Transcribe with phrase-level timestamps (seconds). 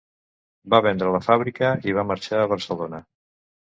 [0.75, 3.09] Va vendre la fàbrica i va marxar a Barcelona.